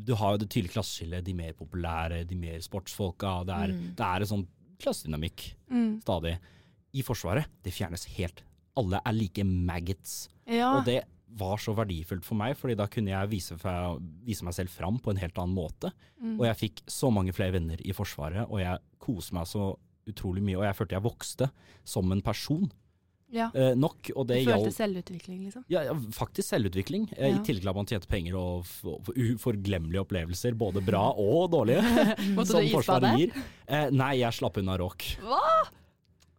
[0.05, 1.23] Du har jo det tydelige klasseskillet.
[1.25, 3.43] De mer populære, de mer sportsfolka.
[3.45, 3.95] Det er, Mm.
[3.95, 4.47] det er en sånn
[4.79, 6.01] klassedynamikk Mm.
[6.03, 6.37] stadig.
[6.93, 8.43] I Forsvaret, det fjernes helt.
[8.77, 10.29] Alle er like maggots.
[10.47, 10.77] Ja.
[10.77, 13.51] Og det var så verdifullt for meg, fordi da kunne jeg vise,
[14.23, 15.91] vise meg selv fram på en helt annen måte.
[16.21, 16.39] Mm.
[16.39, 19.75] Og jeg fikk så mange flere venner i Forsvaret, og jeg koser meg så
[20.11, 20.57] utrolig mye.
[20.59, 21.49] Og jeg følte jeg vokste
[21.87, 22.67] som en person
[23.33, 23.49] ja.
[23.53, 24.11] eh, nok.
[24.15, 25.65] Og Du følte gjaldt selvutvikling, liksom?
[25.73, 27.09] ja, ja, faktisk selvutvikling.
[27.17, 27.35] Eh, Ja.
[27.35, 28.65] I tillegg til at man tjente penger og
[29.15, 31.81] uforglemmelige opplevelser, både bra og dårlige,
[32.37, 33.17] Måtte som du Forsvaret isbade?
[33.19, 33.49] gir.
[33.67, 35.09] Eh, nei, jeg slapp unna råk.
[35.23, 35.41] Hva?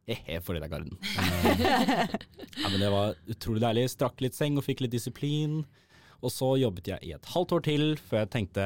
[0.09, 0.95] He-he, fordi det er Garden.
[1.19, 2.15] Men, eh,
[2.63, 3.89] ja, men det var utrolig deilig.
[3.93, 5.59] Strakk litt seng og fikk litt disiplin.
[6.25, 8.65] Og så jobbet jeg i et halvt år til før jeg tenkte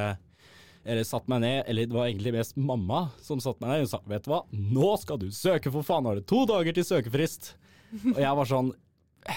[0.82, 3.90] Eller satt meg ned, eller det var egentlig mest mamma som satt meg ned og
[3.92, 6.86] sa vet du hva, nå skal du søke, for faen har du to dager til
[6.88, 7.52] søkefrist.
[8.16, 8.72] Og jeg var sånn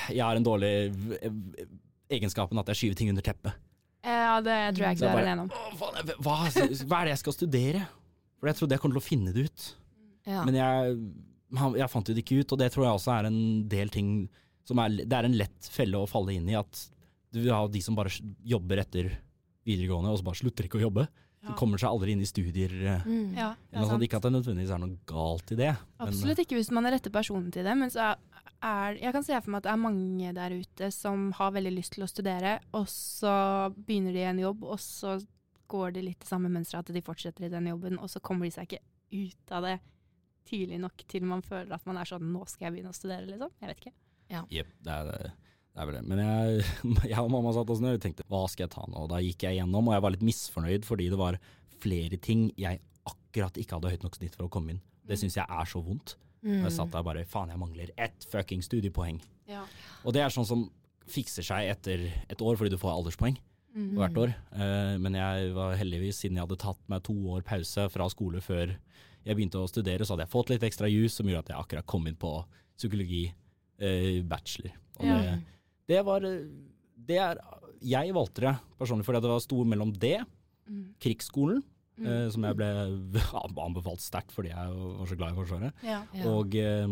[0.09, 0.71] Jeg har en dårlig
[2.09, 3.53] egenskapen at jeg skyver ting under teppet.
[4.05, 5.51] Ja, det tror jeg ikke du er alene om.
[5.77, 7.83] Hva, hva er det jeg skal studere?
[8.39, 9.67] For jeg trodde jeg kom til å finne det ut.
[10.25, 10.41] Ja.
[10.45, 10.97] Men jeg,
[11.81, 14.09] jeg fant det ikke ut, og det tror jeg også er en del ting
[14.65, 16.87] som er Det er en lett felle å falle inn i, at
[17.33, 18.09] du vil ha de som bare
[18.47, 19.11] jobber etter
[19.65, 21.05] videregående, og så bare slutter ikke å jobbe.
[21.47, 22.71] De kommer seg aldri inn i studier.
[22.95, 23.35] eh, Mm.
[23.37, 24.01] Ja, det er sant.
[24.03, 25.75] Ikke at det nødvendigvis er noe galt i det.
[25.99, 28.15] men- Absolutt ikke hvis man er rette personen til det, men så
[28.63, 31.75] er Jeg kan se for meg at det er mange der ute som har veldig
[31.77, 35.23] lyst til å studere, og så begynner de i en jobb, og så
[35.69, 38.45] går de litt i samme mønster at de fortsetter i den jobben, og så kommer
[38.45, 38.79] de seg ikke
[39.11, 39.79] ut av det
[40.47, 43.25] tidlig nok til man føler at man er sånn Nå skal jeg begynne å studere,
[43.27, 43.49] liksom.
[43.61, 43.93] Jeg vet ikke.
[44.49, 45.31] Jep, det, er, det
[45.75, 46.03] Det er vel det.
[46.07, 46.65] Men jeg,
[47.11, 49.05] jeg og mamma satt oss ned og tenkte hva skal jeg ta nå?
[49.05, 51.37] Og da gikk jeg gjennom, og jeg var litt misfornøyd fordi det var
[51.83, 54.83] flere ting jeg akkurat ikke hadde høyt nok snitt for å komme inn.
[55.05, 56.15] Det syns jeg er så vondt.
[56.45, 59.17] Og jeg satt der bare faen, jeg mangler ett fucking studiepoeng.
[59.49, 59.63] Ja.
[60.05, 60.67] Og det er sånn som
[61.09, 63.35] fikser seg etter et år fordi du får alderspoeng
[63.97, 64.31] hvert år.
[64.55, 68.39] Eh, men jeg var heldigvis, siden jeg hadde tatt meg to år pause fra skole
[68.41, 68.71] før
[69.25, 71.59] jeg begynte å studere, så hadde jeg fått litt ekstra jus som gjorde at jeg
[71.59, 72.31] akkurat kom inn på
[72.77, 73.25] psykologi
[73.81, 74.71] eh, bachelor.
[75.01, 75.35] Og Ja.
[75.87, 76.45] Det, var eh,
[77.07, 77.39] det er,
[77.85, 80.17] Jeg valgte det personlig fordi det var stor mellom det,
[80.65, 80.95] Mm.
[80.97, 81.59] krigsskolen,
[82.01, 82.69] eh, som jeg ble
[83.61, 85.99] anbefalt sterkt fordi jeg var så glad i Forsvaret, Ja.
[86.17, 86.23] Ja.
[86.31, 86.87] og eh,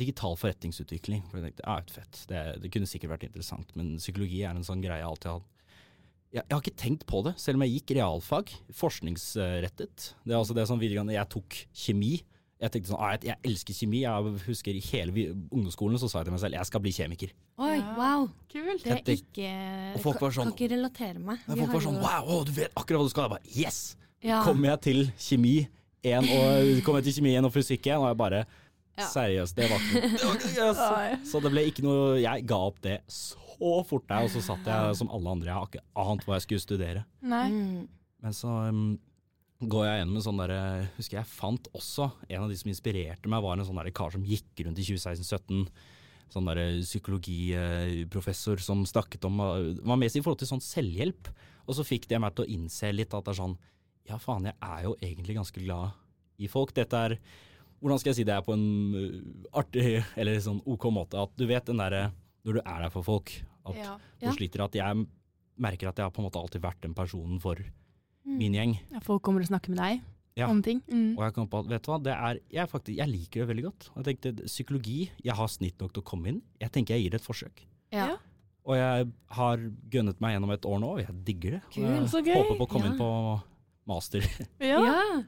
[0.00, 1.26] digital forretningsutvikling.
[1.28, 2.22] For jeg tenkte, ja, ut fett.
[2.30, 5.42] Det, det kunne sikkert vært interessant, men psykologi er en sånn greie jeg alltid har
[5.42, 5.46] hatt.
[6.30, 10.14] Jeg, jeg har ikke tenkt på det, selv om jeg gikk realfag, forskningsrettet.
[10.24, 12.12] Det er altså det som videregående, Jeg tok kjemi.
[12.60, 14.00] Jeg tenkte sånn, ah, jeg, jeg elsker kjemi.
[14.04, 15.12] Jeg husker i hele
[15.48, 17.30] ungdomsskolen så sa jeg til meg selv jeg skal bli kjemiker.
[17.56, 17.94] Oi, Ja.
[17.96, 18.26] wow.
[18.52, 18.84] Kult.
[18.84, 19.52] Det er ikke
[19.96, 21.38] Og folk var sånn- Kan ikke relatere meg.
[21.48, 23.22] Nei, folk var sånn jo- wow, å, du vet akkurat hva du skal.
[23.28, 23.96] Jeg bare yes!
[24.22, 24.42] ja.
[24.44, 25.54] Kommer jeg til kjemi
[26.04, 28.44] 1 og kom jeg til kjemi 1 og fysikk 1, og jeg bare
[28.98, 29.06] Ja.
[29.08, 30.10] Seriøst, det var ikke noe.
[30.10, 31.30] det var ikke- yes.
[31.32, 34.64] Så det ble ikke noe Jeg ga opp det så fort der, og så satt
[34.68, 35.46] jeg som alle andre.
[35.48, 37.04] Jeg har ikke ant hva jeg skulle studere.
[37.22, 37.48] Nei.
[37.48, 37.88] Mm.
[38.20, 38.98] Men så um,
[39.60, 40.60] går jeg gjennom en sånn derre
[40.96, 44.10] Husker jeg fant også En av de som inspirerte meg, var en sånn derre kar
[44.14, 45.66] som gikk rundt i 2016-2017.
[46.30, 51.28] Sånn derre psykologiprofessor som snakket om Var mest i forhold til sånn selvhjelp.
[51.66, 53.56] Og så fikk det meg til å innse litt at det er sånn
[54.08, 55.92] Ja, faen, jeg er jo egentlig ganske glad
[56.40, 56.72] i folk.
[56.76, 57.18] Dette er
[57.80, 61.16] Hvordan skal jeg si det er på en uh, artig eller sånn OK måte?
[61.20, 62.10] At du vet den derre
[62.44, 63.32] Når du er der for folk,
[63.66, 63.96] at Ja.
[64.20, 64.32] du Ja.
[64.32, 65.06] sliter at jeg
[65.60, 67.56] merker at jeg har på en måte alltid vært den personen for.
[68.38, 68.78] Min gjeng.
[68.92, 70.00] Ja, Folk kommer og snakker med deg
[70.36, 70.46] Ja.
[70.48, 70.80] om ting.
[70.88, 71.18] Mm.
[71.18, 73.48] Og jeg kom på at vet du hva, det er, jeg, faktisk, jeg liker det
[73.50, 73.90] veldig godt.
[73.96, 76.42] Jeg tenkte psykologi, jeg har snitt nok til å komme inn.
[76.60, 77.64] Jeg tenker jeg gir det et forsøk.
[77.92, 78.06] Ja.
[78.06, 78.16] Ja.
[78.64, 79.56] Og jeg har
[79.90, 81.62] gønnet meg gjennom et år nå, og jeg digger det.
[81.74, 82.34] Kul, jeg Så gøy.
[82.36, 82.92] håper på å komme Ja.
[82.92, 83.42] inn på
[83.86, 84.20] master.
[84.60, 85.22] Ja.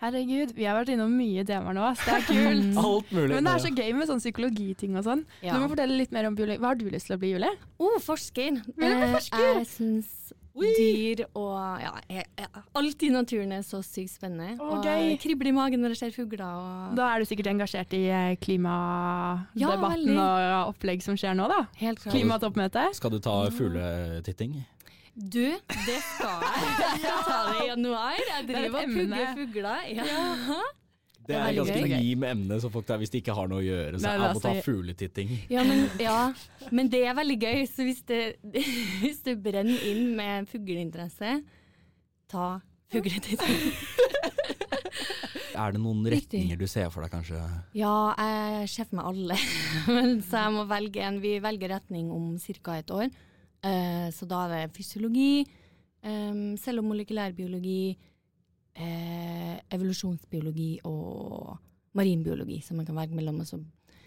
[0.00, 2.78] Herregud, vi har vært innom mye temaer nå, så Det er kult.
[2.80, 3.34] Alt mulig.
[3.34, 5.26] Men det er så gøy med sånn psykologiting og sånn.
[5.44, 5.52] Ja.
[5.56, 6.60] Du må fortelle litt mer om biologi.
[6.62, 7.52] Hva har du lyst til å bli, Julie?
[7.78, 8.62] Oh, forsker.
[8.64, 9.48] Vil du bli Eh, forsker?
[9.60, 10.16] Jeg syns
[10.60, 14.56] dyr og ja, jeg, jeg, alt i naturen er så sykt spennende.
[14.60, 14.88] Å, og
[15.22, 16.42] kribler i magen når jeg ser fugler.
[16.42, 18.02] Og Da er du sikkert engasjert i
[18.42, 21.62] klimadebatten Ja, og opplegg som skjer nå, da.
[21.80, 22.16] Helt klart.
[22.16, 22.88] Klimatoppmøte.
[22.98, 24.58] Skal du ta fugletitting?
[25.14, 26.74] Du, det skal jeg.
[27.04, 28.14] Jeg tar det i januar.
[28.20, 29.88] Jeg er driver og pugger fugler.
[29.96, 30.60] Ja.
[31.30, 32.30] Det er ganske gøy.
[32.30, 34.52] emne, så folk der, hvis de ikke har noe å gjøre, så jeg må ta
[34.64, 35.32] fugletitting.
[35.52, 36.18] Ja, men, ja,
[36.74, 37.62] men det er veldig gøy.
[37.70, 38.20] Så hvis det,
[39.02, 41.40] hvis du brenner inn med fugleinteresse,
[42.30, 42.48] ta
[42.90, 43.74] fugletitting.
[45.60, 47.40] Er det noen retninger du ser for deg, kanskje?
[47.76, 49.40] Ja, jeg ser for meg alle.
[49.90, 51.20] Men så jeg må velge en.
[51.22, 52.78] Vi velger retning om ca.
[52.78, 53.10] et år.
[53.62, 55.44] Eh, så da er det fysiologi,
[56.04, 57.96] um, molekylærbiologi,
[58.76, 61.58] eh, evolusjonsbiologi og
[61.98, 63.40] marinbiologi som man kan velge mellom.
[63.40, 63.60] Og så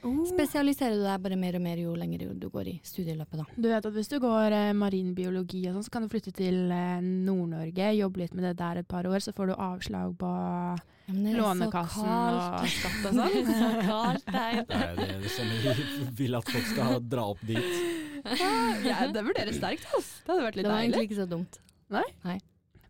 [0.06, 0.26] Oh.
[0.28, 3.44] spesialiserer du deg bare mer og mer jo lenger du går i studieløpet, da.
[3.56, 6.58] Du vet at hvis du går eh, marinbiologi og sånn, så kan du flytte til
[6.76, 10.28] eh, Nord-Norge, jobbe litt med det der et par år, så får du avslag på
[10.28, 12.60] Ja, men det er så Lånekassen kaldt.
[12.60, 13.32] og skatt og Det sånn.
[13.38, 14.60] er så kaldt der.
[14.68, 17.93] Det er det som vi vil at folk skal dra opp dit.
[18.24, 20.24] Ja, det vurderes sterkt, Altså.
[20.26, 20.68] Det hadde vært litt deilig.
[20.68, 20.94] Det var deilig.
[20.94, 21.60] egentlig ikke så dumt.
[21.94, 22.04] Nei?
[22.24, 22.38] Nei.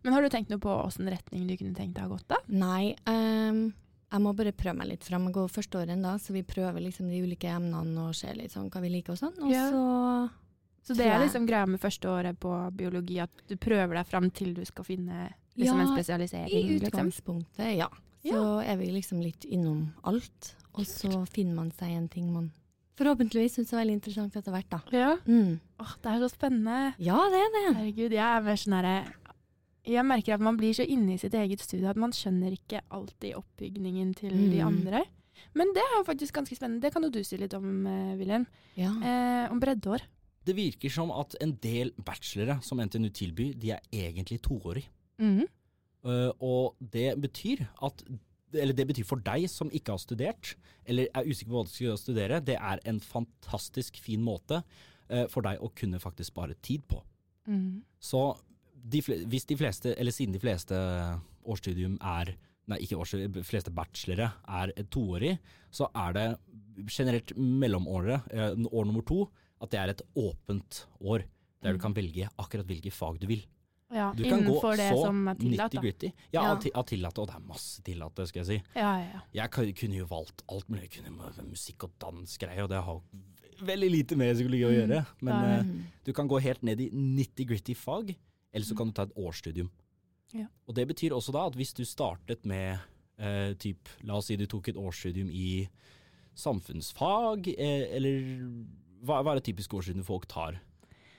[0.04, 2.36] Men har du tenkt noe på åssen retning du kunne tenkt deg å gått, da?
[2.52, 3.72] Nei, um,
[4.12, 5.24] jeg må bare prøve meg litt fram.
[5.30, 8.52] Jeg går første året ennå, så vi prøver liksom de ulike emnene og ser litt
[8.52, 9.38] sånn hva vi liker og sånn.
[9.42, 9.70] Og Ja.
[9.72, 10.30] så
[10.84, 14.30] Så det er liksom greia med første året på biologi, at du prøver deg fram
[14.30, 16.52] til du skal finne liksom en Ja, spesialisering.
[16.52, 16.90] i liksom.
[16.92, 17.88] utgangspunktet, ja.
[18.24, 20.54] Så er vi liksom litt innom alt.
[20.74, 22.52] Og så finner man seg en ting man
[22.98, 24.80] forhåpentligvis syns er veldig interessant etter hvert, da.
[24.94, 25.10] Ja.
[25.26, 25.58] Mm.
[25.82, 26.94] Åh, det er så spennende.
[27.02, 27.64] Ja, det er det.
[27.76, 28.96] Herregud, jeg er mer sånn herre
[29.84, 32.80] Jeg merker at man blir så inne i sitt eget studie at man skjønner ikke
[32.90, 34.66] alltid oppbygningen til de Mm.
[34.66, 35.02] andre.
[35.54, 36.80] Men det er jo faktisk ganske spennende.
[36.80, 38.46] Det kan jo du si litt om, eh, Wilhelm.
[38.76, 38.88] Ja.
[39.02, 40.00] Eh, om breddeår.
[40.44, 44.84] Det virker som at en del bachelore som NTNU tilbyr, de er egentlig toårig.
[45.18, 45.46] Mm.
[46.04, 48.02] Uh, og det betyr at
[48.54, 51.72] eller det betyr for deg som ikke har studert, eller er usikker på hva du
[51.72, 56.56] skal studere, det er en fantastisk fin måte uh, for deg å kunne faktisk spare
[56.64, 57.00] tid på.
[57.48, 57.84] Mm.
[58.00, 58.26] Så
[58.74, 60.80] de, hvis de fleste, eller siden de fleste
[61.44, 65.34] årsstudium er Nei, ikke årsstudium, de fleste bachelore er toårig,
[65.68, 66.22] så er det
[66.88, 69.26] generelt mellomåret, eh, år nummer to,
[69.60, 71.26] at det er et åpent år.
[71.60, 73.44] Der du kan velge akkurat hvilke fag du vil.
[73.92, 75.80] Ja, Du kan gå det så som er tillatt, da.
[75.80, 76.12] nitty-gritty.
[76.32, 76.50] Ja, Ja.
[76.52, 78.62] av av tillatte, og det er masse tillatte, skal jeg si.
[78.74, 79.42] Ja, ja, ja.
[79.44, 80.88] Jeg kunne jo valgt alt mulig.
[80.90, 83.00] Jeg kunne musikk og dansgreier, og det har
[83.62, 85.06] veldig lite med psykologi å Mm, gjøre.
[85.20, 85.84] Men er eh, Mm.
[86.04, 88.16] du kan gå helt ned i nitty-gritty fag,
[88.52, 89.70] eller så kan du ta et årsstudium.
[90.32, 90.46] Ja.
[90.66, 92.80] Og det betyr også da at hvis du startet med
[93.20, 95.68] uh, typ, la oss si du tok et årsstudium i
[96.34, 98.20] samfunnsfag, eh, eller
[99.04, 100.58] hva, hva er det typiske årsstudium folk tar?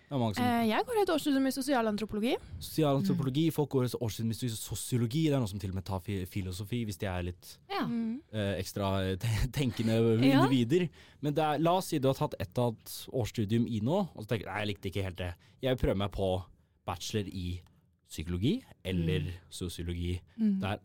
[0.10, 2.36] Jeg går et årsstudium i sosialantropologi.
[2.62, 6.00] Sosialantropologi, folk går et årsstudium i sosiologi, det er noen som til og med tar
[6.06, 7.86] fi- filosofi hvis de er litt Ja.
[7.88, 8.22] Mm.
[8.32, 10.44] eh, ekstra tenkende tenkende Ja.
[10.46, 10.90] individer.
[11.22, 13.98] Men det er, la oss si du har tatt et av et årsstudium i nå,
[14.16, 15.34] og så tenker du nei, jeg likte ikke helt det.
[15.62, 16.44] Jeg vil prøve meg på
[16.86, 17.62] bachelor i
[18.08, 19.34] psykologi eller Mm.
[19.50, 20.22] sosiologi.
[20.38, 20.60] Mm.
[20.62, 20.80] Det er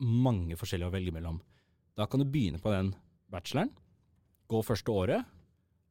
[0.00, 1.40] mange forskjellige å velge mellom.
[1.96, 2.94] Da kan du begynne på den
[3.30, 3.70] bacheloren,
[4.50, 5.24] gå første året,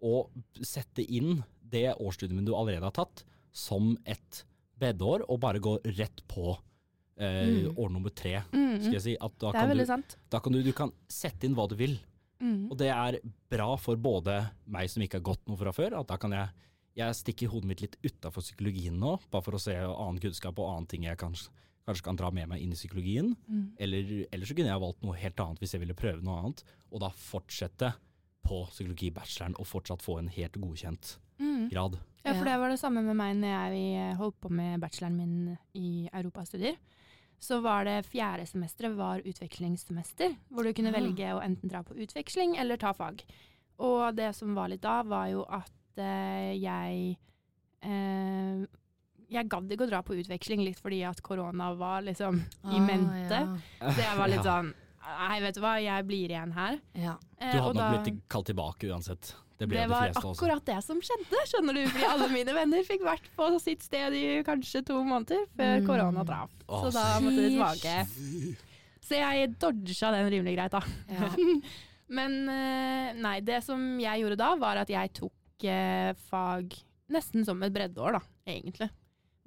[0.04, 0.30] og
[0.62, 4.44] sette inn det årsstudiet du allerede har tatt, som et
[4.82, 6.54] breddeår, og bare gå rett på
[7.18, 7.76] eh, Mm.
[7.78, 8.40] år nummer tre.
[8.52, 8.80] Mm.
[8.82, 9.14] Skal jeg si.
[9.20, 10.16] Det er kan, veldig du, sant.
[10.34, 12.00] da kan du, du kan sette inn hva du vil.
[12.42, 12.72] Mm.
[12.72, 13.20] Og det er
[13.54, 16.50] bra for både meg som ikke har gått noe fra før, at da kan jeg
[16.94, 20.68] jeg stikker hodet mitt litt utafor psykologien nå, bare for å se annen kunnskap og
[20.70, 21.50] annen ting jeg kanskje,
[21.88, 23.32] kanskje kan dra med meg inn i psykologien.
[23.50, 23.64] Mm.
[23.82, 26.62] Eller, eller så kunne jeg valgt noe helt annet hvis jeg ville prøve noe annet,
[26.94, 27.90] og da fortsette
[28.44, 31.70] på psykologibacheloren og fortsatt få en helt godkjent Mm.
[31.72, 31.96] grad.
[32.24, 35.58] Ja, for det var det samme med meg når jeg holdt på med bacheloren min
[35.76, 36.76] i europastudier.
[37.42, 41.00] Så var det fjerde semesteret var utvekslingssemester, hvor du kunne Ah.
[41.00, 43.24] velge å enten dra på utveksling eller ta fag.
[43.80, 47.18] Og det som var litt da, var jo at eh, jeg
[47.82, 48.66] eh,
[49.34, 52.38] Jeg gadd ikke å dra på utveksling litt fordi at korona var liksom
[52.70, 53.40] i mente.
[53.82, 56.80] Ah, Så jeg var litt sånn Nei, vet du hva, jeg blir igjen her.
[56.96, 57.18] ja.
[57.40, 59.34] Eh, Du hadde nok da- blitt kalt tilbake uansett.
[59.60, 60.32] Det ble det de var også.
[60.36, 61.84] akkurat det som skjedde, skjønner du.
[61.88, 65.86] Fordi alle mine venner fikk vært på sitt sted i kanskje to måneder før Mm.
[65.88, 66.50] korona traff.
[66.68, 68.58] Så da måtte de tilbake.
[69.04, 70.82] Så jeg dodga den rimelig greit, da.
[71.10, 71.30] ja.
[72.10, 76.74] Men eh, nei, det som jeg gjorde da, var at jeg tok eh, fag
[77.10, 78.90] nesten som et breddeår, da, egentlig.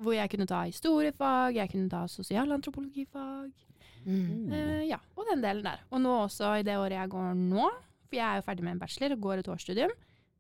[0.00, 3.50] Hvor jeg kunne ta historiefag, jeg kunne ta sosialantropologifag.
[4.06, 4.52] Mm.
[4.54, 5.80] Eh, ja, og den delen der.
[5.90, 7.68] Og nå også i det året jeg går nå,
[8.06, 9.94] for jeg er jo ferdig med en bachelor og går et årsstudium.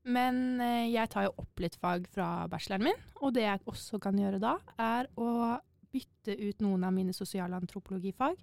[0.06, 3.98] Men uh, jeg tar jo opp litt fag fra bacheloren min, og det jeg også
[3.98, 5.56] kan gjøre da, er å
[5.90, 8.36] bytte ut noen av mine sosialantropologifag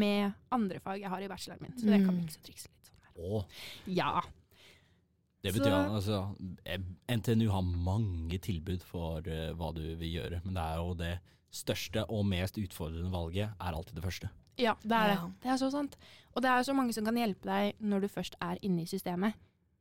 [0.00, 1.74] med andre fag jeg har i bacheloren min.
[1.76, 2.22] Så det kan Mm.
[2.24, 3.02] mikse og trikse litt sånn.
[3.04, 3.12] her.
[3.28, 3.44] Å,
[3.92, 4.22] Ja.
[5.42, 6.36] det betyr at altså,
[7.10, 11.18] NTNU har mange tilbud for uh, hva du vil gjøre, men det er jo det
[11.52, 14.30] største og mest utfordrende valget er alltid det første.
[14.58, 15.16] Ja, det er det.
[15.16, 15.30] Ja.
[15.42, 15.96] Det er så sant.
[16.34, 18.86] Og det er så mange som kan hjelpe deg når du først er inne i
[18.90, 19.34] systemet,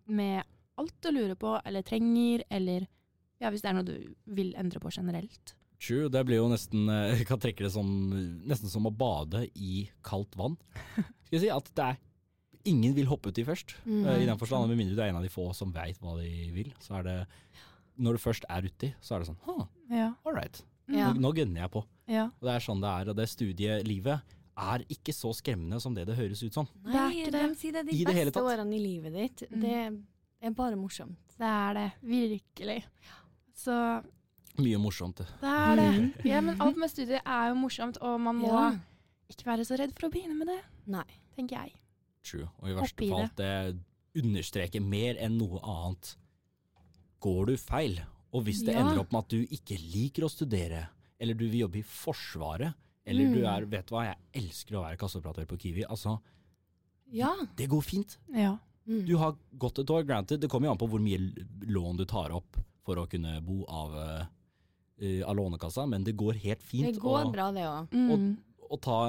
[0.07, 0.43] med
[0.79, 2.87] alt du lurer på eller trenger, eller
[3.41, 5.55] ja, hvis det er noe du vil endre på generelt.
[5.81, 7.87] True, det blir jo nesten eh, Jeg kan trekke det som
[8.45, 10.57] nesten som å bade i kaldt vann.
[11.25, 11.99] Skal jeg si at det er
[12.69, 14.03] Ingen vil hoppe uti først, Mm.
[14.21, 14.67] i den forstand.
[14.69, 16.67] Med mindre du er en av de få som veit hva de vil.
[16.77, 17.15] Så er det
[17.97, 20.11] Når du først er uti, så er det sånn huh, Ja.
[20.23, 20.61] all right.
[20.87, 21.07] Ja.
[21.13, 21.81] Nå, nå gønner jeg på.
[22.07, 22.27] ja.
[22.37, 23.09] Og det er sånn det er.
[23.09, 24.21] Og det studielivet
[24.57, 26.67] er ikke så skremmende som det det høres ut som.
[26.83, 27.57] Det er Nei, ikke de det.
[27.59, 29.43] sier det er I de beste årene i livet ditt.
[29.51, 29.61] Mm.
[29.61, 31.17] Det er bare morsomt.
[31.37, 31.85] Det er det.
[32.03, 32.83] Virkelig.
[33.55, 34.03] Så
[34.59, 35.17] Mye morsomt.
[35.17, 35.27] det.
[35.41, 35.91] det er det.
[36.31, 38.71] Ja, men alt med studiet er jo morsomt, og man må Ja.
[39.31, 41.05] ikke være så redd for å begynne med det, Nei.
[41.35, 41.73] tenker jeg.
[42.23, 42.49] True.
[42.59, 43.79] Og i verste fall, det.
[44.13, 46.15] det understreker mer enn noe annet.
[47.23, 48.01] Går du feil,
[48.33, 48.81] og hvis det Ja.
[48.81, 52.73] ender opp med at du ikke liker å studere, eller du vil jobbe i Forsvaret,
[53.05, 53.45] eller du Mm.
[53.55, 55.83] er Vet du hva, jeg elsker å være kasseoperatør på Kiwi.
[55.89, 56.19] Altså,
[57.11, 57.35] Ja.
[57.55, 58.17] det går fint.
[58.33, 58.57] Ja.
[58.87, 59.05] Mm.
[59.05, 60.39] Du har gått et år, granted.
[60.41, 61.17] Det kommer jo an på hvor mye
[61.67, 64.25] lån du tar opp for å kunne bo av, eh,
[65.01, 66.93] eh, av Lånekassa, men det går helt fint.
[66.95, 67.89] Det går og- bra, det òg.
[67.91, 68.37] Mm.
[68.71, 69.07] Å ta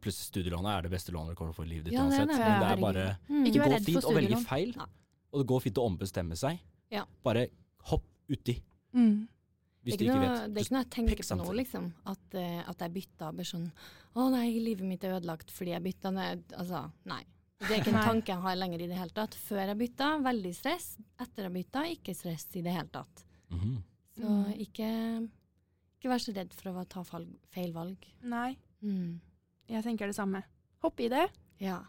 [0.00, 2.02] pluss studielånet er det beste lånet du kommer til å få i livet ditt Ja,
[2.04, 2.28] uansett.
[2.28, 2.38] det.
[2.38, 3.46] Men det er bare Mm.
[3.46, 4.86] Ikke Det går fint å velge feil, Nei.
[5.32, 6.58] og det går fint å ombestemme seg.
[6.90, 7.04] Ja.
[7.22, 7.48] Bare
[7.84, 8.60] hopp uti,
[8.94, 9.28] Mm.
[9.86, 10.52] Hvis det, du er ikke noe, vet.
[10.54, 11.86] det er ikke noe jeg tenker på nå, liksom.
[12.12, 13.70] At, uh, at jeg bytta bare sånn
[14.16, 17.22] Å nei, livet mitt er ødelagt fordi jeg bytta ned Altså, nei.
[17.60, 19.34] Det er ikke en tanke jeg har lenger i det hele tatt.
[19.34, 20.98] Før jeg bytta, veldig stress.
[21.24, 23.24] Etter jeg bytta, ikke stress i det hele tatt.
[23.50, 23.76] Mhm.
[24.16, 24.52] Så Mm.
[24.64, 24.88] ikke,
[26.00, 27.96] ikke vær så redd for å ta feil valg.
[28.22, 29.20] Nei, Mm.
[29.68, 30.42] jeg tenker det samme.
[30.82, 31.82] Hopp i det, Ja,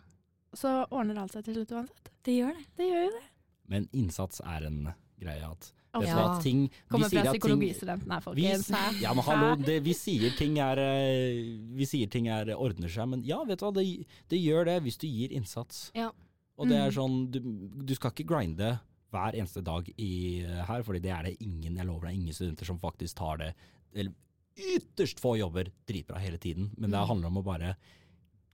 [0.55, 2.10] så ordner alt seg til slutt uansett.
[2.23, 2.65] det gjør det.
[2.77, 3.23] Det gjør jo det.
[3.67, 6.15] Men innsats er en greie at Vet du Ja.
[6.15, 8.69] hva, ting Vi Kommer fra psykologistudenten her, folkens.
[8.69, 12.88] s- ja, men hallo, det, vi sier ting er eh, Vi sier ting er ordner
[12.89, 15.91] seg, men ja, vet du hva, det, det gjør det hvis du gir innsats.
[15.95, 16.12] Ja.
[16.58, 16.97] Og det er Mm.
[16.97, 17.39] sånn, du,
[17.86, 18.80] du skal ikke grinde
[19.12, 22.65] hver eneste dag i, her, fordi det er det ingen, jeg lover deg, ingen studenter
[22.65, 23.54] som faktisk tar det,
[23.95, 24.13] eller
[24.58, 27.08] ytterst få jobber dritbra hele tiden, men det Mm.
[27.08, 27.76] handler om å bare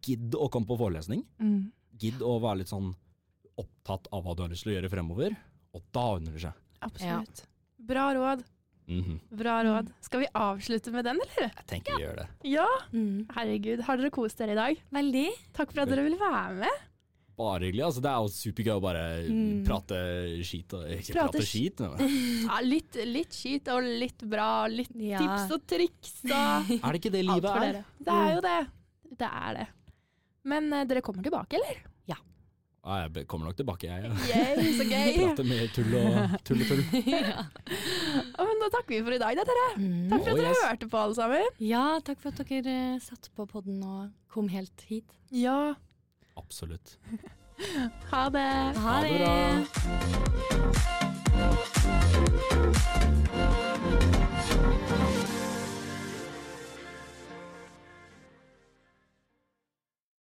[0.05, 1.25] gidde å komme på forelesning.
[1.41, 1.71] Mm.
[1.97, 2.93] Gidd å være litt sånn
[3.57, 5.35] opptatt av hva du har lyst til å gjøre fremover,
[5.73, 6.53] og da ordner det seg.
[6.85, 7.45] Absolutt.
[7.79, 8.43] Bra råd.
[8.87, 9.19] Mhm.
[9.39, 9.91] Bra råd.
[10.03, 11.51] Skal vi avslutte med den, eller?
[11.55, 12.25] Jeg tenker vi gjør det.
[12.51, 12.65] Ja.
[12.91, 13.27] Mm.
[13.35, 14.81] Herregud, har dere kost dere i dag?
[14.91, 15.29] Veldig.
[15.55, 16.81] Takk for at dere ville være med.
[17.39, 17.81] Bare hyggelig.
[17.87, 19.63] Altså, det er jo supergøy å bare Mm.
[19.65, 19.99] prate
[20.45, 21.97] skit og Ikke Prate prate, skit, men
[22.49, 25.17] Ja, litt, litt skit og litt bra, litt Ja.
[25.23, 27.79] tips og triks og er det ikke det livet er?
[28.03, 28.59] Det er jo det.
[29.17, 29.67] Det er det.
[30.45, 31.81] Men uh, dere kommer tilbake, eller?
[32.83, 34.03] Ja, jeg kommer nok tilbake, jeg.
[34.03, 34.09] Ja.
[34.43, 35.13] Yay, så gøy.
[35.21, 36.81] Prater mye tull og tull og tull.
[37.13, 37.45] ja.
[38.43, 39.67] Men da takker vi for i dag, da, dere.
[39.79, 40.09] Mm.
[40.11, 40.63] Takk for at Oh, dere yes.
[40.67, 41.47] hørte på, alle sammen.
[41.63, 45.15] ja, takk for at dere eh, satt på podden og kom helt hit.
[45.31, 45.75] Ja.
[46.39, 46.97] Absolutt.
[48.09, 48.49] Ha det.
[48.81, 50.43] Ha det bra.